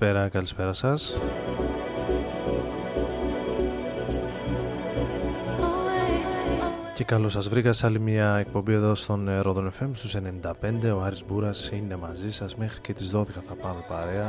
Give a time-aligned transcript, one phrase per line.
[0.00, 1.16] Καλησπέρα, καλησπέρα σας.
[6.94, 10.92] Και καλώς σας βρήκα σε άλλη μια εκπομπή εδώ στον Ρόδον FM στους 95.
[10.92, 14.26] Ο Άρης Μπούρας είναι μαζί σας μέχρι και τις 12 θα πάμε παρέα.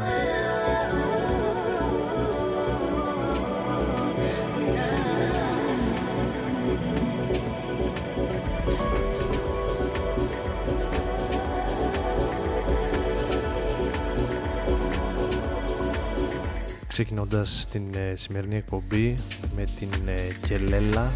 [16.91, 19.15] Ξεκινώντας την ε, σημερινή εκπομπή
[19.55, 21.11] με την ε, Κελέλα.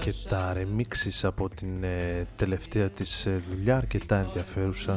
[0.00, 3.76] Και τα remixes από την ε, τελευταία της δουλειά.
[3.76, 4.96] Αρκετά ενδιαφέρουσα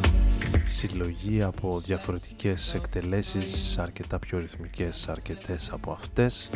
[0.66, 6.50] συλλογή από διαφορετικές εκτελέσεις αρκετά πιο ρυθμικές αρκετές από αυτές.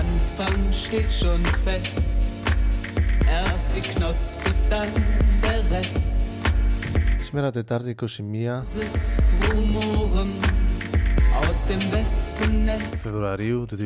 [0.00, 2.19] Anfang steht schon fest
[3.30, 4.90] Erst die Knospe, dann
[5.42, 5.84] der
[7.20, 8.62] Σήμερα Τετάρτη 21
[13.02, 13.76] Φεβρουαρίου του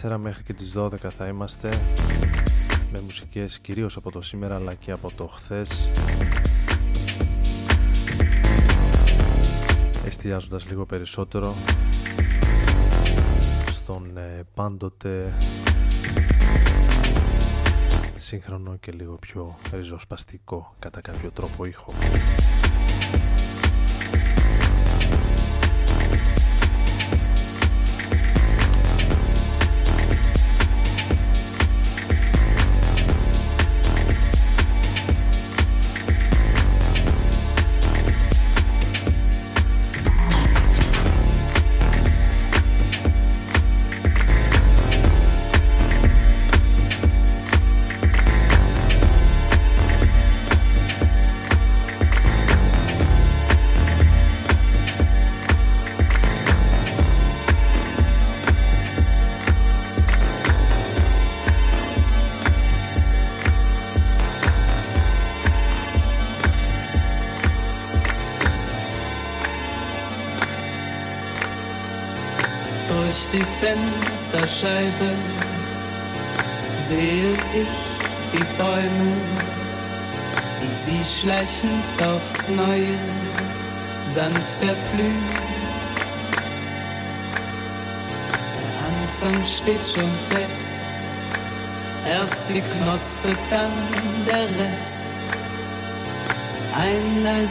[0.00, 1.78] 2024 μέχρι και τις 12 θα είμαστε
[2.92, 5.90] με μουσικές κυρίως από το σήμερα αλλά και από το χθες.
[10.06, 11.54] Εστιάζοντας λίγο περισσότερο
[13.66, 15.32] στον ε, πάντοτε
[18.20, 21.92] σύγχρονο και λίγο πιο ριζοσπαστικό κατά κάποιο τρόπο ήχο.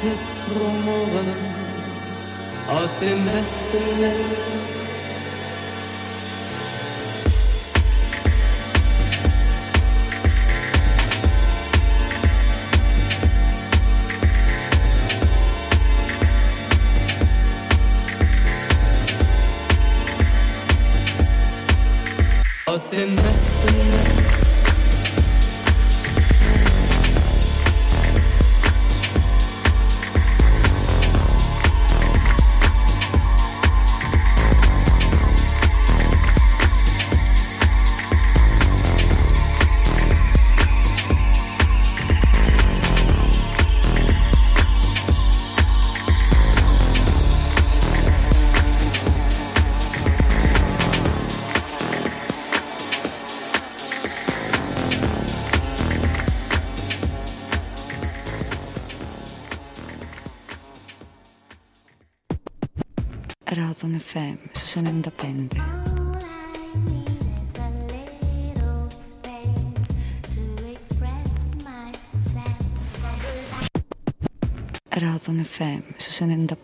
[0.04, 1.34] leises Rumoren
[2.68, 4.80] aus dem Westen lässt.
[22.66, 24.19] aus dem Westen.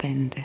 [0.06, 0.45] sorprende.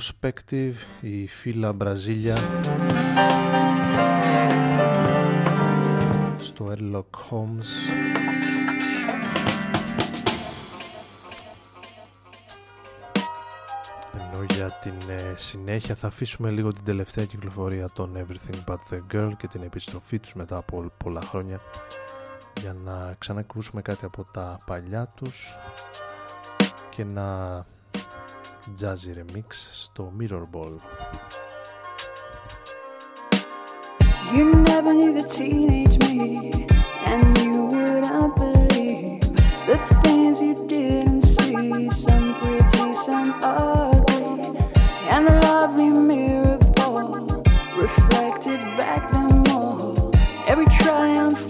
[0.00, 2.36] Retrospective, η φίλα Μπραζίλια.
[6.36, 7.70] Στο Erlock Holmes.
[14.14, 19.00] Ενώ για την ε, συνέχεια θα αφήσουμε λίγο την τελευταία κυκλοφορία των Everything But The
[19.12, 21.60] Girl και την επιστροφή τους μετά από πολλά χρόνια.
[22.60, 25.56] Για να ξανακούσουμε κάτι από τα παλιά τους
[26.90, 27.64] και να
[28.68, 30.80] jazzy remix στο Mirror Ball.
[34.34, 36.66] You never knew the teenage me
[37.10, 39.20] And you would not believe
[39.66, 44.56] The things you didn't see Some pretty, some ugly
[45.12, 47.42] And the lovely mirror ball
[47.76, 50.12] Reflected back them all
[50.46, 51.49] Every triumph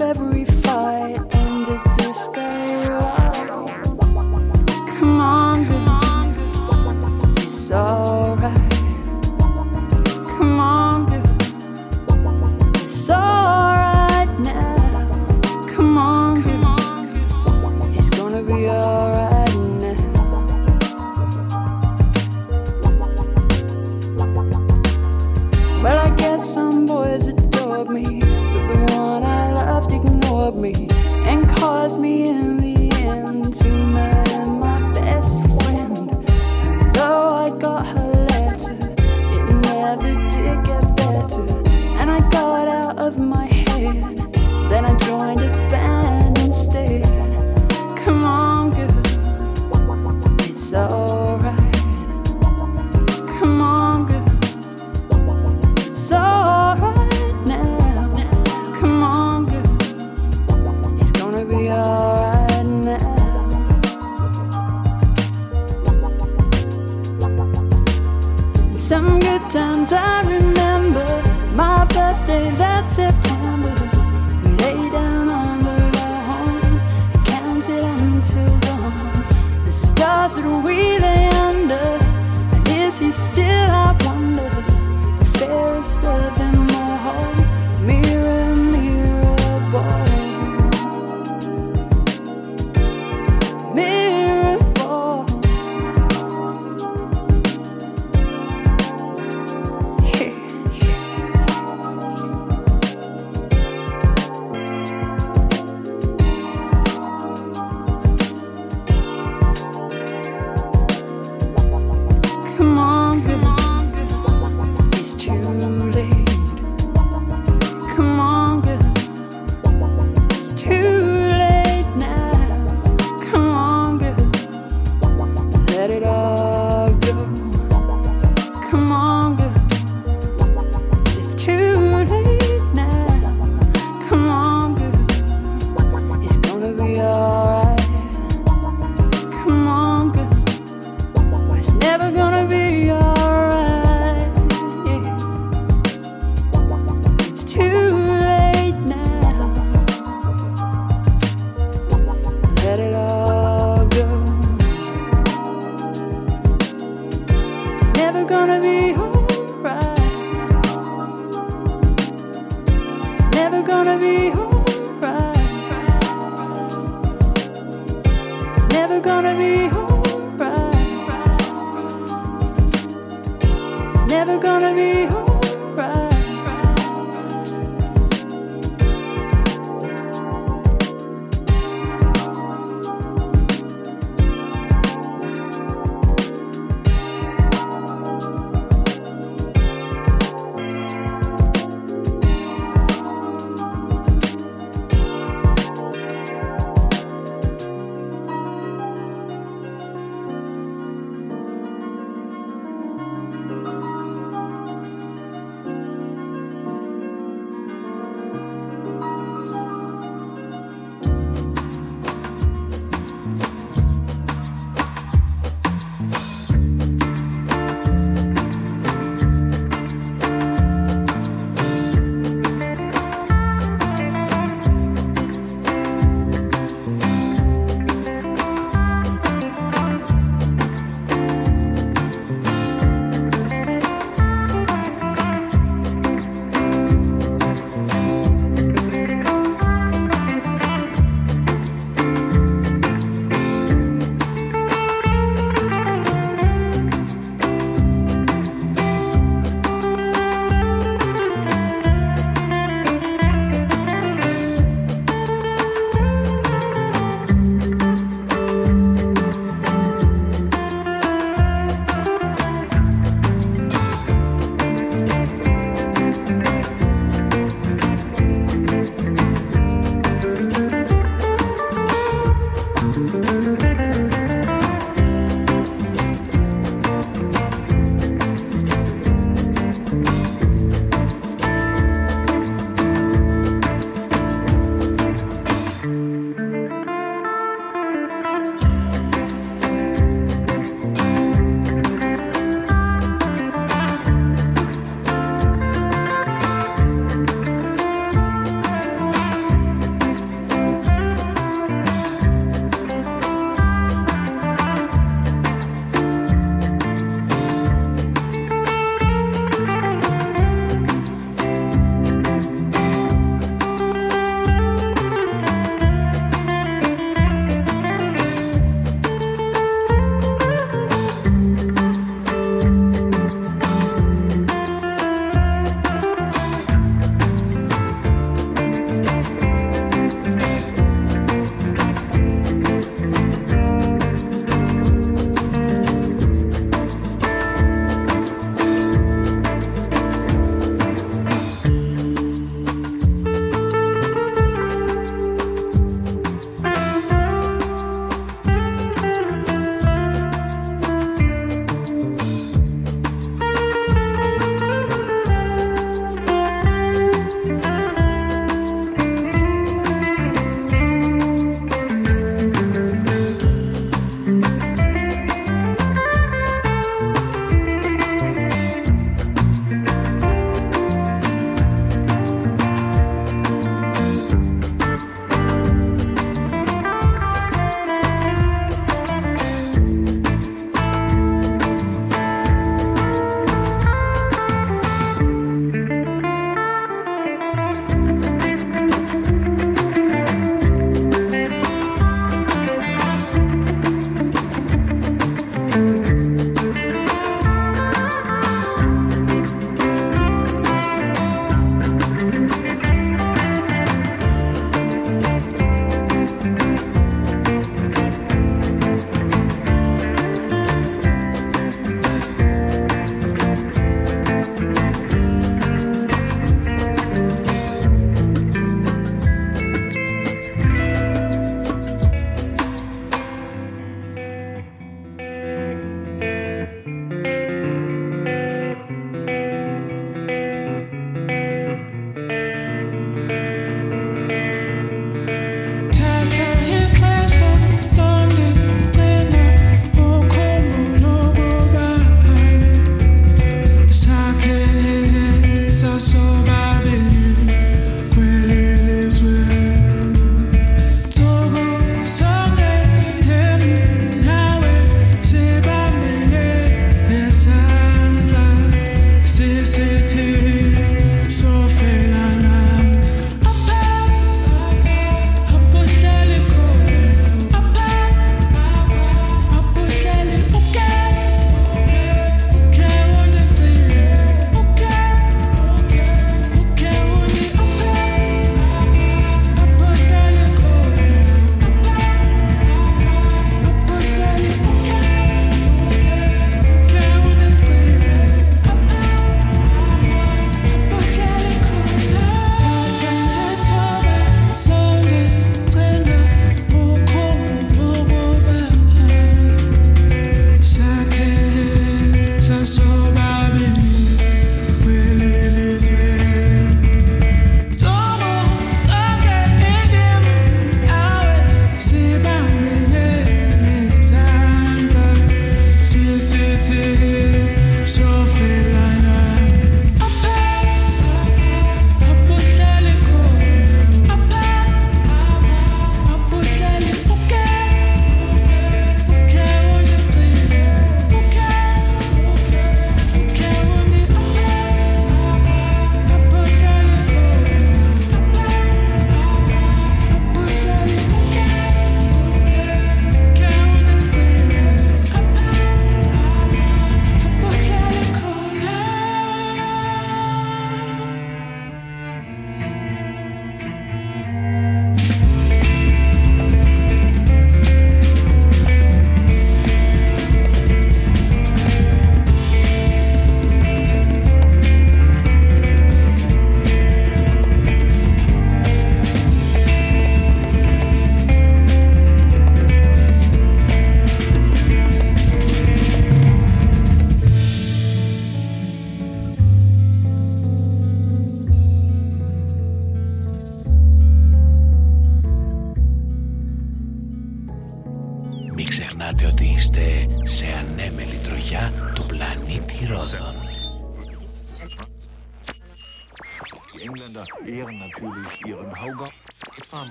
[80.31, 81.99] starts at wheel and under.
[82.55, 84.51] And is he still, I wonder,
[85.19, 86.30] the fairest love.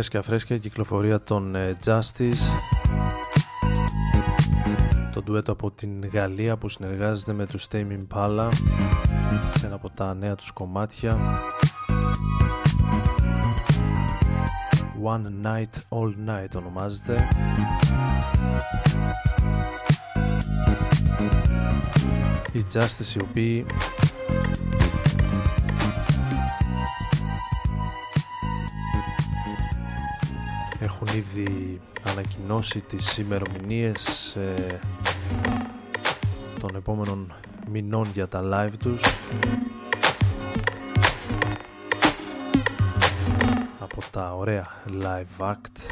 [0.00, 2.42] Φρέσκια φρέσκια κυκλοφορία των ε, Justice.
[5.12, 8.48] Το ντουέτο από την Γαλλία που συνεργάζεται με τους Tame Impala
[9.58, 11.18] σε ένα από τα νέα τους κομμάτια.
[15.04, 17.28] One Night All Night ονομάζεται.
[22.52, 23.66] Οι Justice οι οποίοι
[30.80, 34.80] έχουν ήδη ανακοινώσει τις ημερομηνίες ε,
[36.60, 37.34] των επόμενων
[37.70, 39.02] μηνών για τα live τους.
[43.80, 44.66] Από τα ωραία
[45.02, 45.90] live act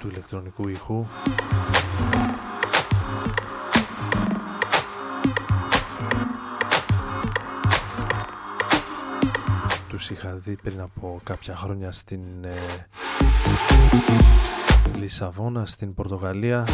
[0.00, 1.06] του ηλεκτρονικού ηχού
[10.06, 12.54] τους είχα δει πριν από κάποια χρόνια στην ε,
[14.98, 16.68] Λισαβόνα στην Πορτογαλία.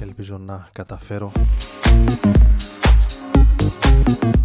[0.00, 1.32] Ελπίζω να καταφέρω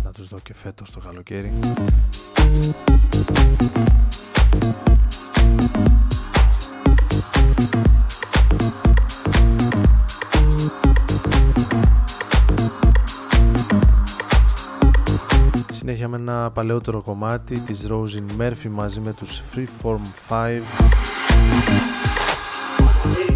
[0.04, 1.60] να τους δω και φέτος το καλοκαίρι
[16.50, 20.60] ένα παλαιότερο κομμάτι της Rosin Murphy μαζί με τους Freeform 5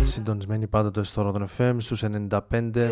[0.06, 2.90] συντονισμένοι πάντοτε στο Rodon FM στους 95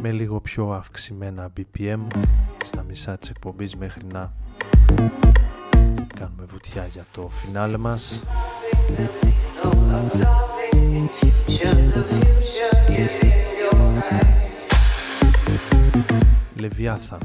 [0.00, 2.00] με λίγο πιο αυξημένα BPM
[2.64, 4.32] στα μισά της εκπομπής μέχρι να
[6.14, 8.22] κάνουμε βουτιά για το φινάλε μας
[16.66, 17.22] Leviathan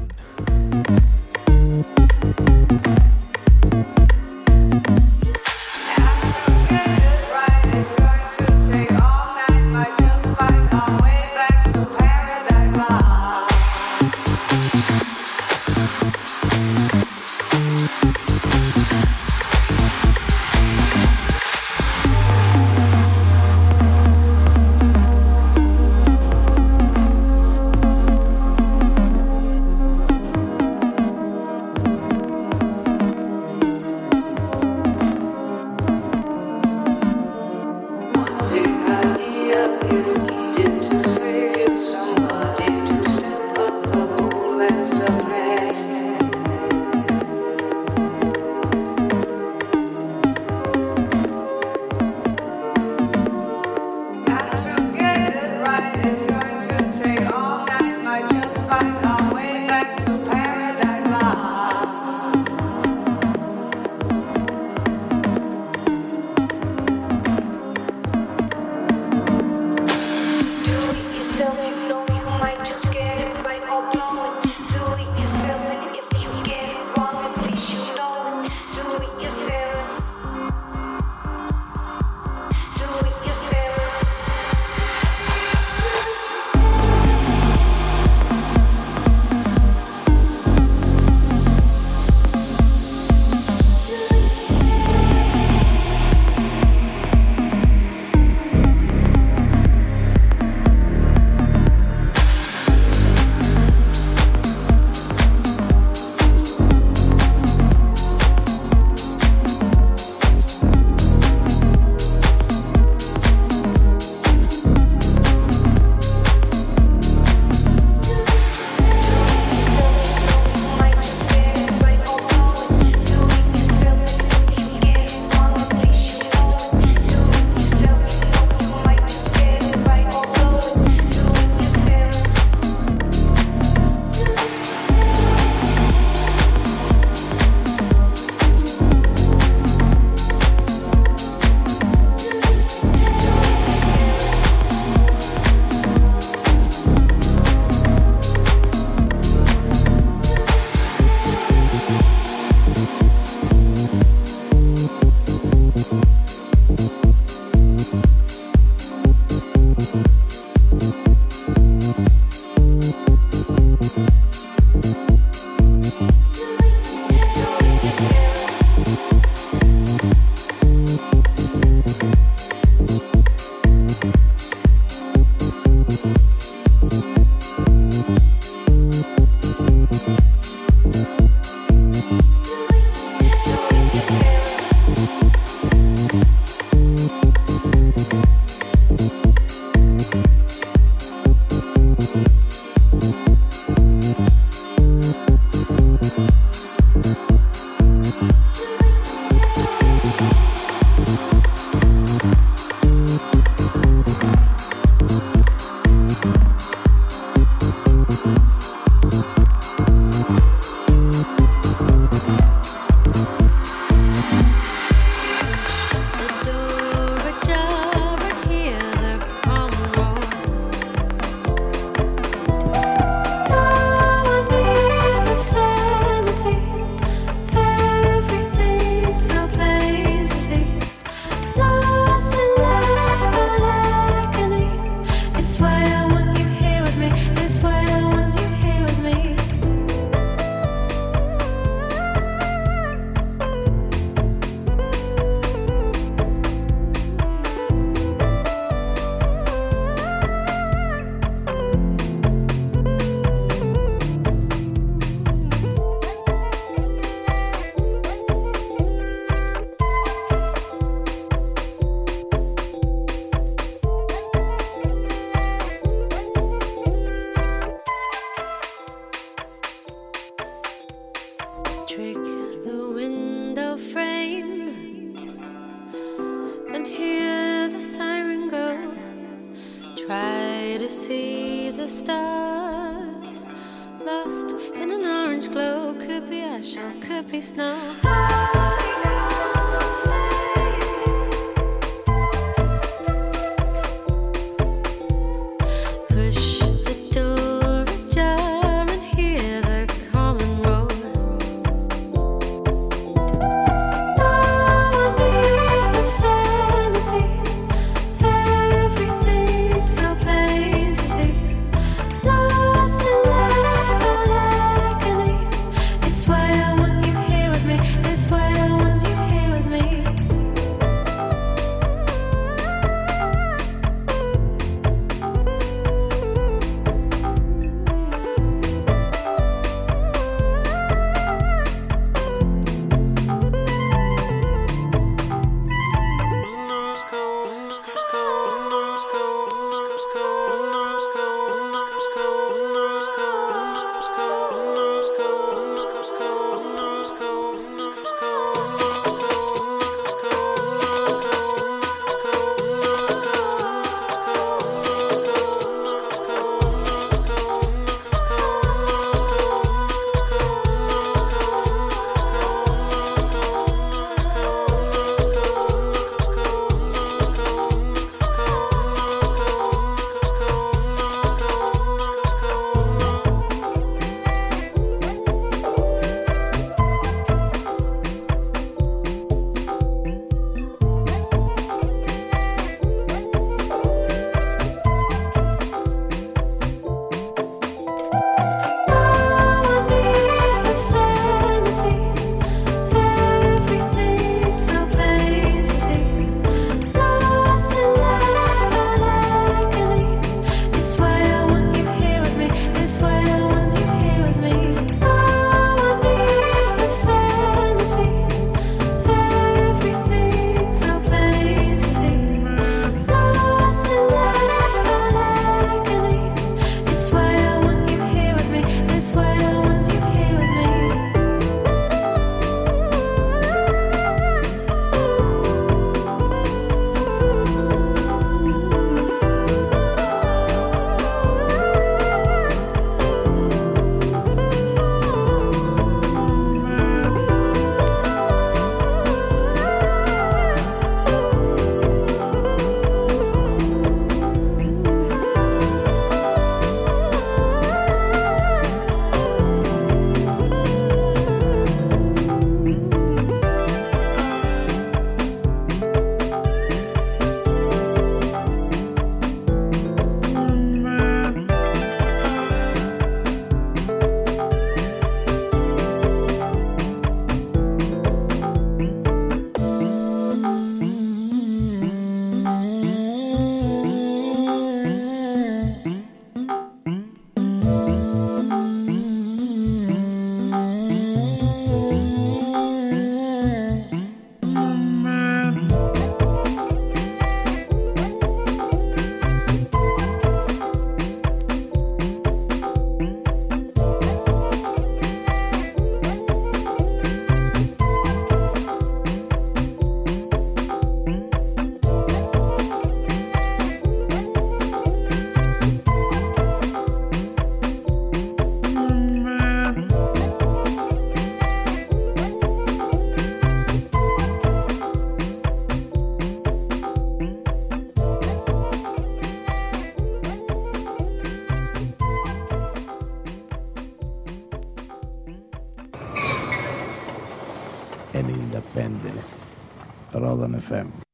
[530.12, 531.11] Ρόδον FM.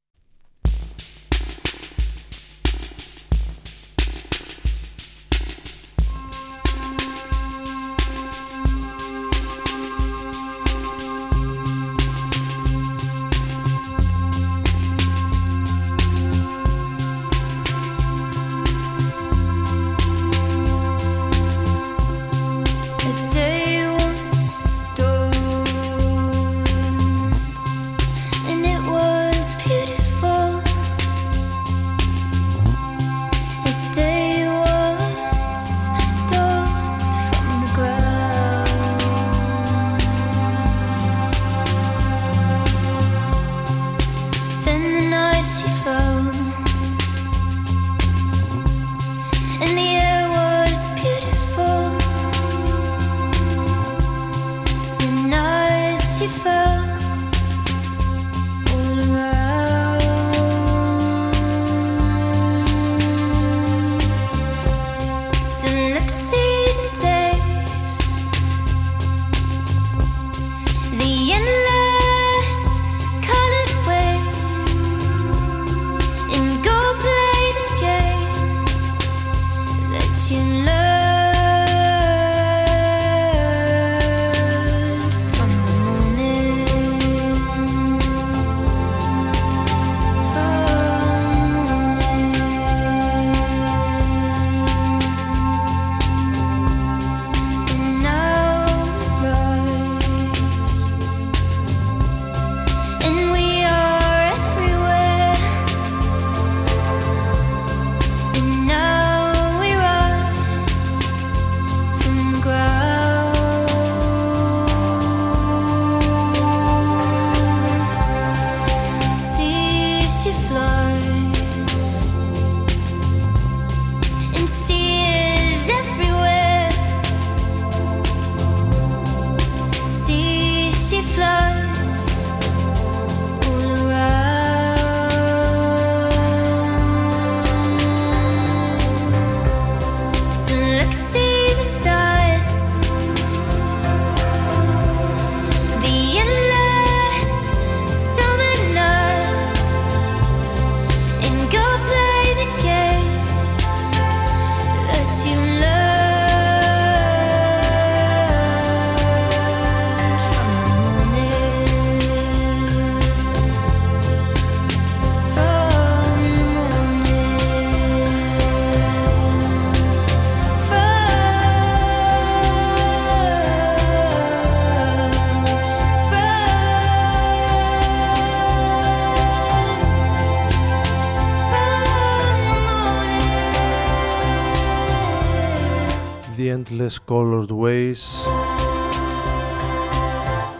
[186.88, 188.28] Endless Colored Ways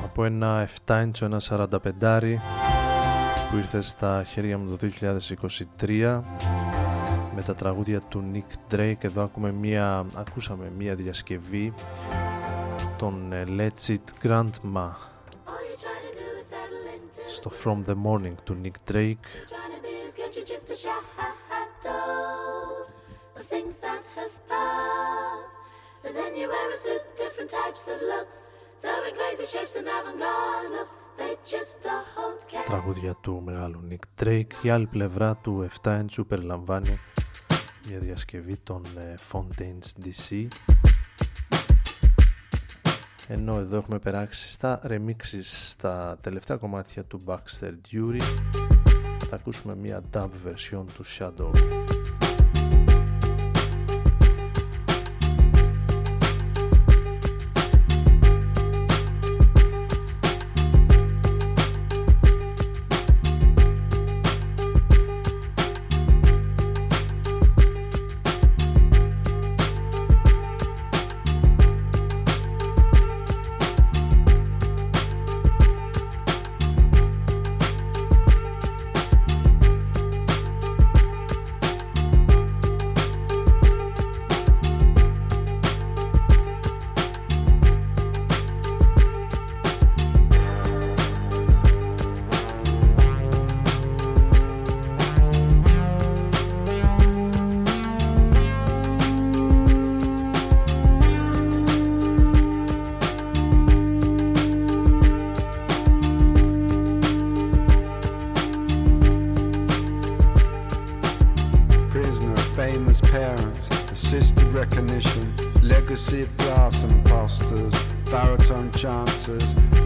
[0.05, 1.69] από ένα 7 inch, ένας 45
[3.51, 4.89] που ήρθε στα χέρια μου το
[5.79, 6.23] 2023
[7.35, 9.05] με τα τραγούδια του Nick Drake.
[9.05, 11.75] Εδώ ακούμε μία, ακούσαμε μία διασκευή
[12.99, 14.91] των ε, Let's It Grandma.
[17.29, 19.15] Στο From the Morning του Nick Drake
[27.23, 28.37] different types of looks.
[28.83, 30.95] Throwing crazy shapes and avant-garde looks.
[31.19, 32.65] They just don't care.
[32.67, 34.53] Τραγούδια του μεγάλου Nick Drake.
[34.63, 37.01] Η άλλη πλευρά του 7 inch περιλαμβάνει
[37.89, 38.83] μια διασκευή των
[39.33, 40.47] Fontaines DC
[43.29, 48.21] ενώ εδώ έχουμε περάξει στα remixes στα τελευταία κομμάτια του Baxter Dury
[49.27, 51.51] θα ακούσουμε μια dub version του Shadow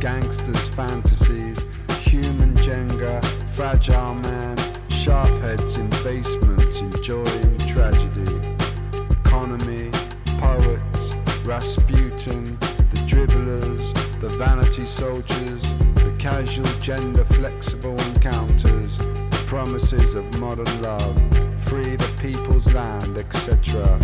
[0.00, 1.64] gangsters' fantasies,
[2.00, 4.56] human Jenga, fragile man,
[4.88, 8.40] sharp heads in basements enjoying tragedy.
[9.24, 9.90] Economy,
[10.38, 12.44] poets, Rasputin,
[12.90, 15.62] the dribblers, the vanity soldiers,
[15.94, 21.16] the casual gender flexible encounters, the promises of modern love,
[21.58, 23.98] free the people's land, etc.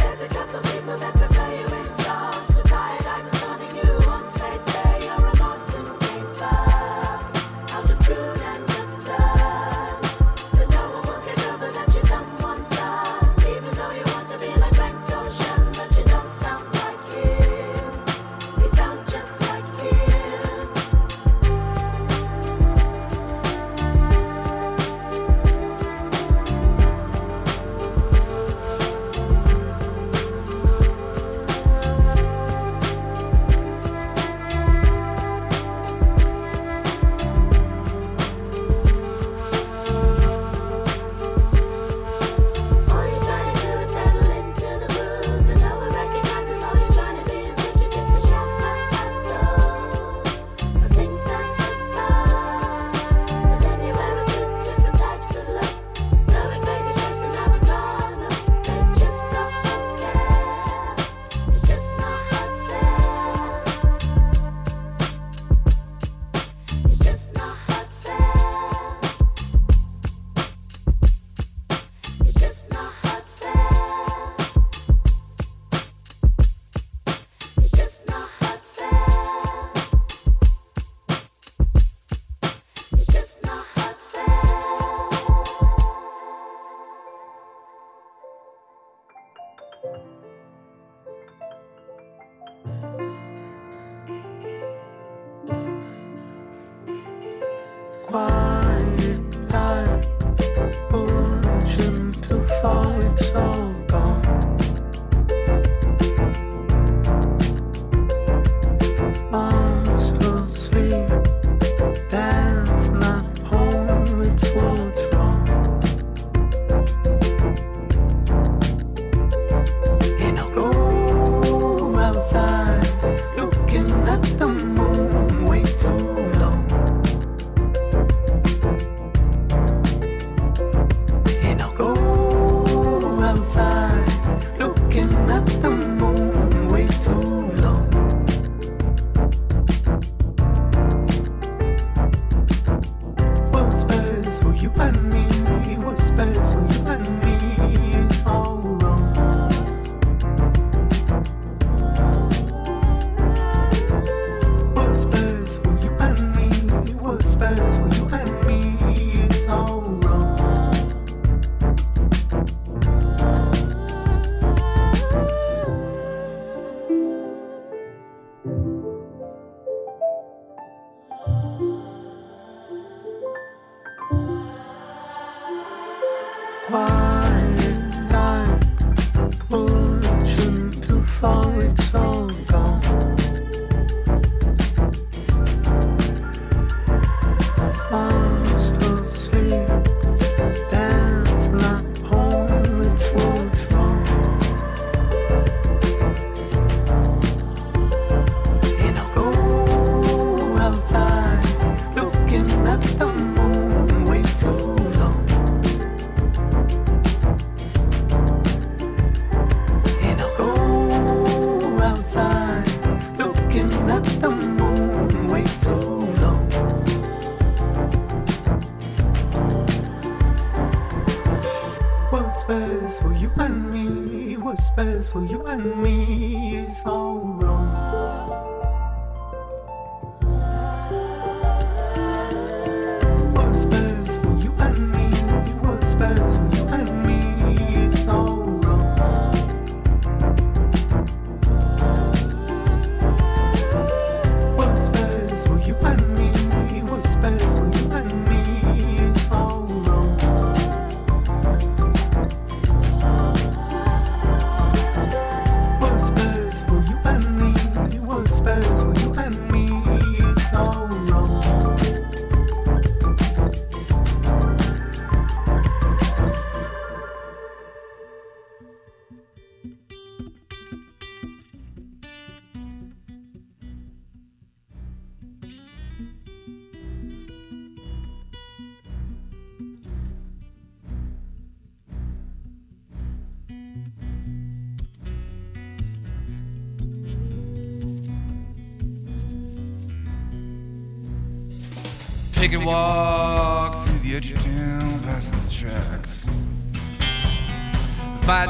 [83.19, 83.78] just not.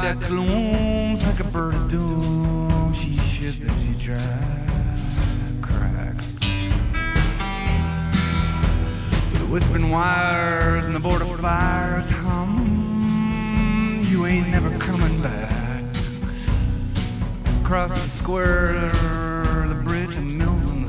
[0.09, 2.95] Viaduct looms like a bird of doom.
[2.95, 5.03] She shifts and she drags
[5.61, 6.37] cracks.
[9.35, 14.03] The whispering wires and the border fires hum.
[14.09, 15.85] You ain't never coming back.
[17.61, 18.91] Across the square,
[19.69, 20.89] the bridge, the mills, and the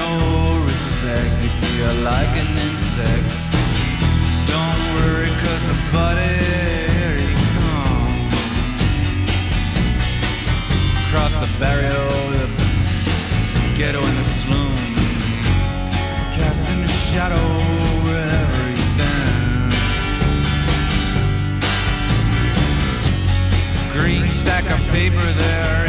[0.00, 1.32] no respect.
[1.42, 3.28] You feel like an insect.
[4.52, 6.36] Don't worry, cause a buddy,
[6.98, 8.34] here he comes.
[11.06, 12.00] Across the barrio,
[12.38, 12.46] the
[13.76, 14.76] ghetto and the slum.
[16.36, 17.48] Casting a shadow
[18.04, 19.76] wherever he stands.
[23.92, 25.81] Green stack of paper there.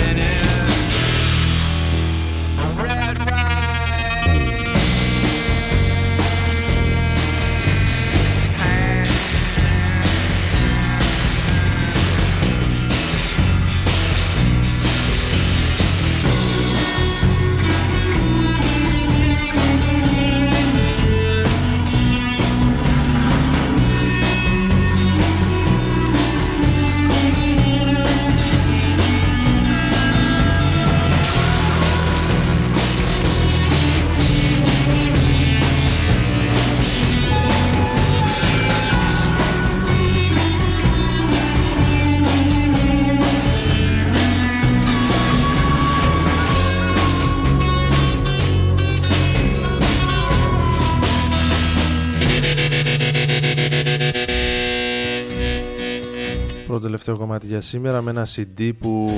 [57.34, 59.10] Κομμάτι για σήμερα με ένα CD που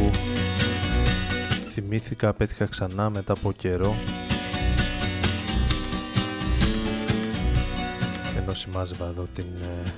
[1.70, 3.96] θυμήθηκα, πέτυχα ξανά μετά από καιρό.
[8.38, 9.92] Ενώ σημάζευα εδώ την ε,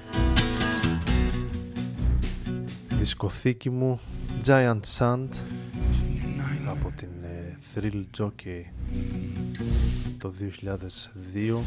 [2.96, 4.00] δισκοθήκη μου
[4.46, 5.30] Giant Sand
[6.66, 8.64] από την ε, Thrill Jockey
[10.18, 10.34] το
[11.44, 11.58] 2002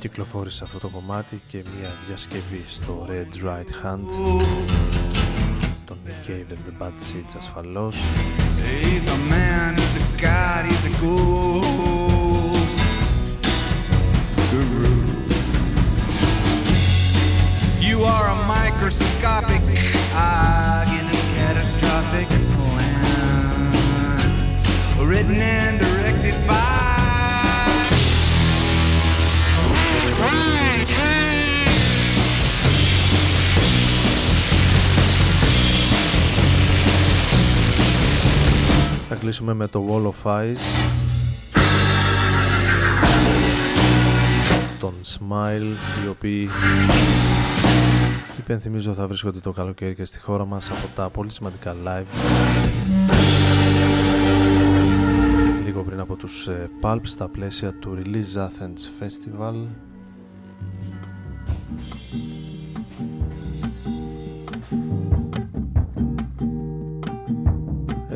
[0.00, 4.06] κυκλοφόρησε αυτό το κομμάτι και μια διασκευή στο Red Right Hand
[5.84, 8.02] τον Nick Cave and the Bad Seeds ασφαλώς
[8.82, 12.78] He's a man, he's a god, he's a ghost
[17.88, 19.62] You are a microscopic
[20.82, 23.70] against catastrophic plan
[25.08, 26.89] Written and directed by
[39.12, 40.56] Θα κλείσουμε με το Wall of Ice.
[44.80, 46.48] Τον Smile Οι οποίοι
[48.38, 52.06] Υπενθυμίζω θα βρίσκονται το καλοκαίρι και στη χώρα μας από τα πολύ σημαντικά live.
[55.64, 59.66] Λίγο πριν από τους ε, Pulp στα πλαίσια του Release Athens Festival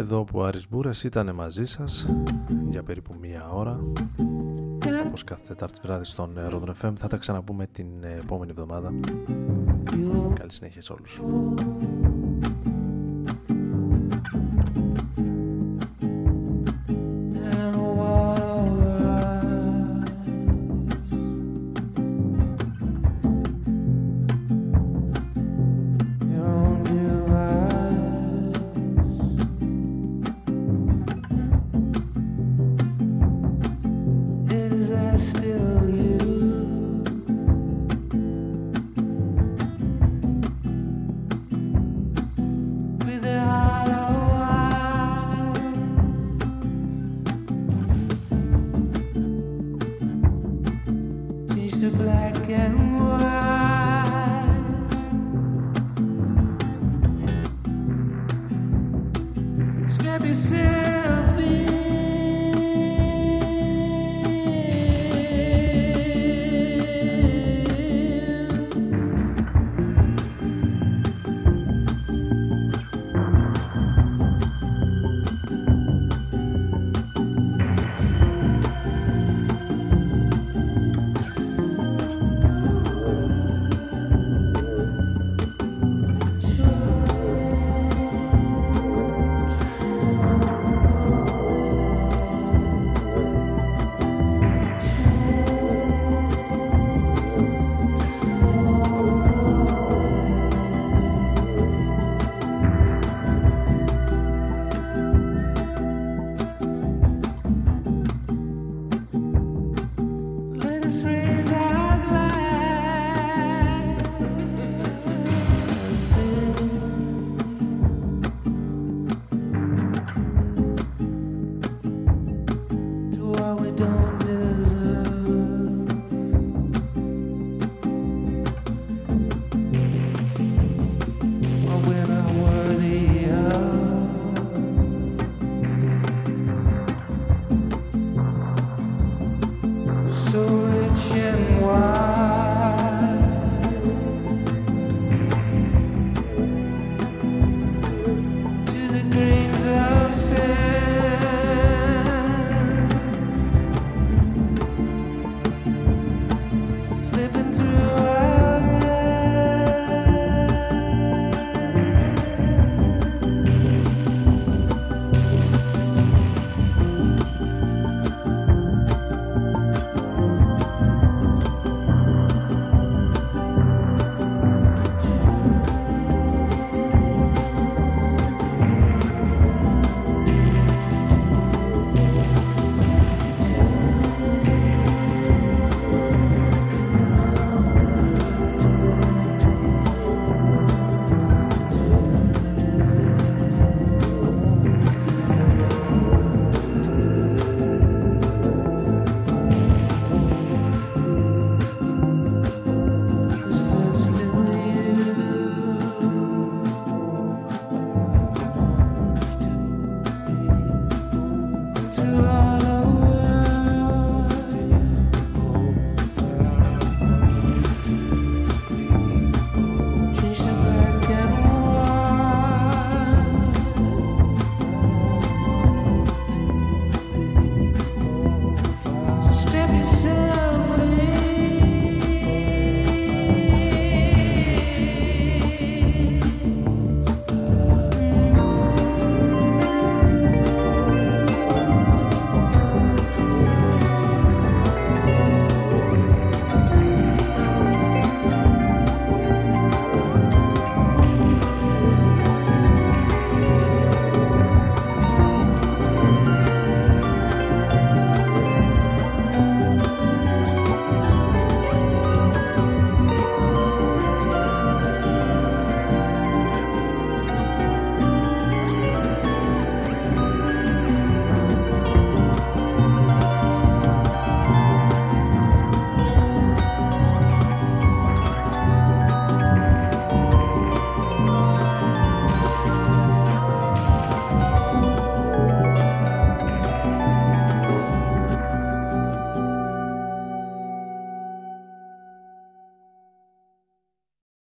[0.04, 2.08] εδώ που ο Άρης Μπούρας ήταν μαζί σας
[2.68, 3.80] για περίπου μία ώρα
[5.06, 8.92] όπως κάθε Τετάρτη βράδυ στον Rodon FM θα τα ξαναπούμε την επόμενη εβδομάδα.
[10.34, 11.22] Καλή συνέχεια σε όλους